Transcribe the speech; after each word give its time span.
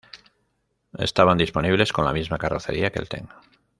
Estaban 0.97 1.37
disponibles 1.37 1.93
con 1.93 2.05
la 2.05 2.11
misma 2.11 2.39
carrocería 2.39 2.89
que 2.91 2.97
el 2.97 3.07
Ten. 3.07 3.29